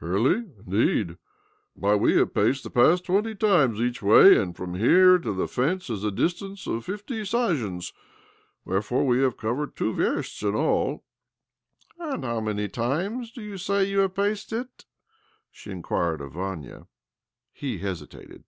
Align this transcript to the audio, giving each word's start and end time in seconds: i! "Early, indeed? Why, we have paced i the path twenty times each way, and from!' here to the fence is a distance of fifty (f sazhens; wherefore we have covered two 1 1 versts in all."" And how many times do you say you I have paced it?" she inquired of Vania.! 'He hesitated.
i! 0.00 0.04
"Early, 0.06 0.44
indeed? 0.66 1.18
Why, 1.74 1.94
we 1.94 2.16
have 2.16 2.32
paced 2.32 2.64
i 2.66 2.70
the 2.70 2.72
path 2.72 3.02
twenty 3.02 3.34
times 3.34 3.78
each 3.82 4.00
way, 4.00 4.34
and 4.38 4.56
from!' 4.56 4.72
here 4.76 5.18
to 5.18 5.30
the 5.34 5.46
fence 5.46 5.90
is 5.90 6.02
a 6.04 6.10
distance 6.10 6.66
of 6.66 6.86
fifty 6.86 7.20
(f 7.20 7.26
sazhens; 7.26 7.92
wherefore 8.64 9.06
we 9.06 9.20
have 9.20 9.36
covered 9.36 9.76
two 9.76 9.90
1 9.90 9.98
1 10.00 10.04
versts 10.14 10.40
in 10.42 10.54
all."" 10.54 11.04
And 11.98 12.24
how 12.24 12.40
many 12.40 12.66
times 12.66 13.30
do 13.30 13.42
you 13.42 13.58
say 13.58 13.84
you 13.84 13.98
I 13.98 14.02
have 14.04 14.14
paced 14.14 14.54
it?" 14.54 14.86
she 15.50 15.70
inquired 15.70 16.22
of 16.22 16.32
Vania.! 16.32 16.86
'He 17.52 17.76
hesitated. 17.76 18.44